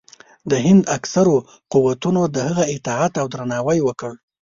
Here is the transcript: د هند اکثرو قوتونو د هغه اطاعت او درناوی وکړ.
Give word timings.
د 0.49 0.51
هند 0.65 0.83
اکثرو 0.97 1.35
قوتونو 1.73 2.21
د 2.35 2.37
هغه 2.47 2.63
اطاعت 2.75 3.13
او 3.21 3.25
درناوی 3.33 3.79
وکړ. 3.83 4.13